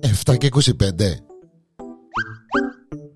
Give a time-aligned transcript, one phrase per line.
[0.00, 0.62] Εφτά και 25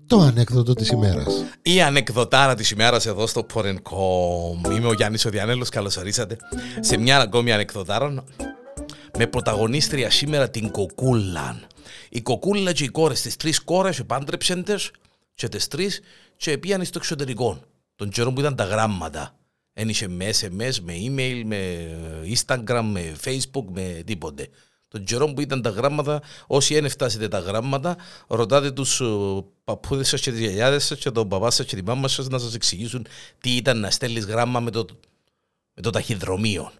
[0.07, 1.43] το ανέκδοτο της ημέρας.
[1.61, 4.71] Η ανεκδοτάρα της ημέρας εδώ στο Porn.com.
[4.71, 6.37] Είμαι ο Γιάννης ο Διανέλος, καλώς ορίσατε
[6.79, 8.23] σε μια ακόμη ανεκδοτάρα
[9.17, 11.59] με πρωταγωνίστρια σήμερα την Κοκούλα.
[12.09, 14.91] Η Κοκούλα και οι κόρες, τις τρεις κόρες επάντρεψαν τις
[15.33, 16.01] και τις τρεις
[16.35, 17.59] και πήγαν στο εξωτερικό.
[17.95, 19.35] Τον καιρό που ήταν τα γράμματα.
[19.79, 21.89] Ένιξε με SMS, με email, με
[22.35, 24.47] Instagram, με Facebook, με τίποτε.
[24.87, 29.05] Τον καιρό που ήταν τα γράμματα, όσοι δεν φτάσετε τα γράμματα, ρωτάτε τους ε,
[29.63, 32.37] παππούδες σας και τις γιαγιάδες σας και τον παπά σας και τη μάμα σας να
[32.37, 33.07] σας εξηγήσουν
[33.41, 34.85] τι ήταν να στέλνεις γράμμα με το,
[35.73, 36.71] με το ταχυδρομείο.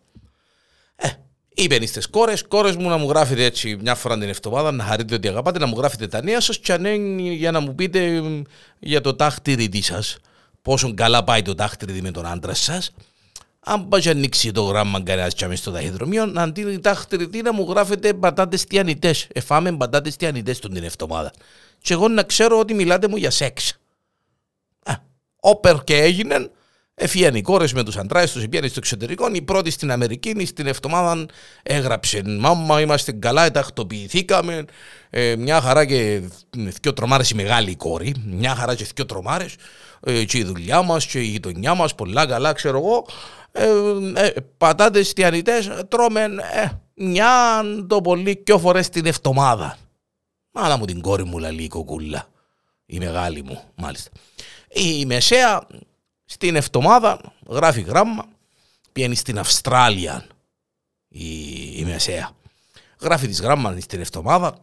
[0.95, 1.07] Ε,
[1.55, 5.15] είπαν στι κόρες, κόρες μου να μου γράφετε έτσι μια φορά την εβδομάδα, να χαρείτε
[5.15, 8.21] ότι αγαπάτε, να μου γράφετε τα νέα σας και αν για να μου πείτε
[8.79, 10.17] για το τάχτηρι σας,
[10.67, 12.91] πόσο καλά πάει το τάχτηρι με τον άντρα σας
[13.59, 17.65] αν πάει να ανοίξει το γράμμα κανένας και στο ταχυδρομείο, αντί τα χτυριτή να μου
[17.69, 19.27] γράφετε πατάτες τιανιτές.
[19.33, 21.31] Εφάμε πατάτες τιανιτές τον την εβδομάδα.
[21.81, 23.73] Και εγώ να ξέρω ότι μιλάτε μου για σεξ.
[25.39, 26.51] όπερ και έγιναν,
[26.99, 29.29] Εφίαν οι κόρε με του αντράδε του, πήγαν στο εξωτερικό.
[29.33, 31.25] Η πρώτη στην Αμερική, στην εβδομάδα
[31.63, 34.65] έγραψε Μάμα, είμαστε καλά, τακτοποιηθήκαμε.
[35.09, 36.21] Ε, μια χαρά και
[36.81, 38.15] δυο τρομάρες η μεγάλη κόρη.
[38.25, 39.55] Μια χαρά και δυο τρομάρες.
[39.99, 43.05] Ε, και η δουλειά μας και η γειτονιά μας, πολλά καλά, ξέρω εγώ
[43.51, 46.21] ε, ε, πατάτες τιανιτές τρώμε
[46.53, 49.77] ε, μια το πολύ πιο φορές την εβδομάδα.
[50.51, 52.27] Μάλα μου την κόρη μου λαλεί η κοκούλα.
[52.85, 54.09] Η μεγάλη μου μάλιστα.
[54.67, 55.67] Η μεσαία
[56.29, 58.25] στην εβδομάδα γράφει γράμμα
[58.91, 60.25] πιένει στην Αυστράλια
[61.07, 61.29] η,
[61.79, 62.31] η μεσαία.
[63.01, 64.57] Γράφει τις γράμμα στην εβδομάδα.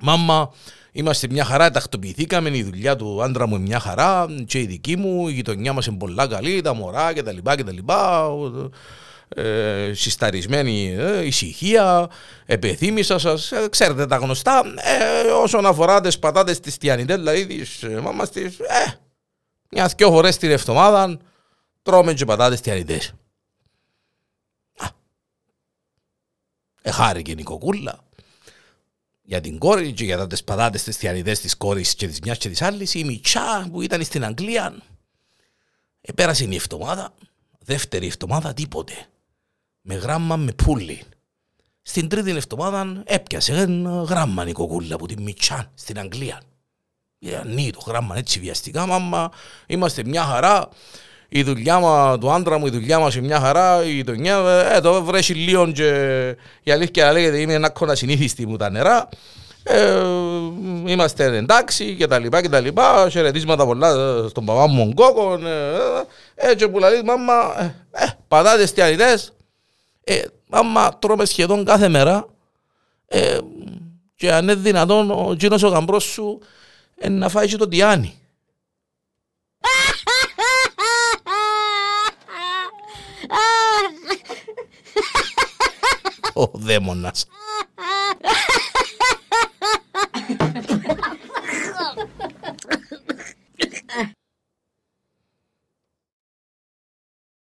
[0.00, 0.52] Μάμα
[0.96, 4.96] Είμαστε μια χαρά, τακτοποιηθήκαμε, η δουλειά του άντρα μου είναι μια χαρά και η δική
[4.96, 7.36] μου, η γειτονιά μας είναι πολλά καλή, τα μωρά κτλ.
[7.42, 7.78] κτλ.
[9.28, 12.08] Ε, συσταρισμένη ε, ησυχία,
[12.46, 13.52] επεθύμησα σας.
[13.52, 14.62] Ε, ξέρετε τα γνωστά.
[14.76, 18.98] Ε, όσον αφορά τις πατάτες της Τιανιτέ, δηλαδή τη ε, μάμας της, ε,
[19.76, 21.18] μια δυο φορές την εβδομάδα
[21.82, 23.00] τρώμε και πατάτες Τιανιτέ.
[26.82, 28.04] Εχάρηκε η κοκούλα
[29.22, 32.48] για την κόρη και για τις πατάτες τις θιανιδές της κόρης και της μιας και
[32.48, 34.82] της άλλης η Μιτσά που ήταν στην Αγγλία
[36.00, 37.14] επέρασε η εβδομάδα
[37.58, 39.06] δεύτερη εβδομάδα τίποτε.
[39.80, 41.02] Με γράμμα με πουλί
[41.82, 46.42] στην τρίτη εβδομάδα έπιασε ένα γράμμα η κοκούλα από τη Μιτσά στην Αγγλία
[47.18, 49.30] Ήταν το γράμμα έτσι βιαστικά μάμα
[49.66, 50.68] είμαστε μια χαρά.
[51.28, 54.36] Η δουλειά μα, του άντρα μου, η δουλειά μας είναι μια χαρά, η γειτονιά,
[54.74, 59.08] ε, το βρέσει λίγο και η αλήθεια λέγεται είμαι ένα κόνα συνήθιστη μου τα νερά.
[59.62, 60.02] Ε,
[60.86, 63.92] είμαστε εντάξει και τα λοιπά και τα λοιπά, χαιρετίσματα πολλά
[64.28, 65.74] στον παπά μου Κόκον, ε,
[66.34, 69.32] ε, έτσι που λέει μάμα, ε, ε, πατάτες τιανιτές,
[70.04, 72.26] ε, μάμα τρώμε σχεδόν κάθε μέρα.
[73.06, 73.38] Ε,
[74.16, 76.38] και αν είναι δυνατόν ο γίνος ο γαμπρός σου
[76.98, 78.18] ε, να φάει και το τιάνι.
[86.42, 87.26] ο δαίμονας.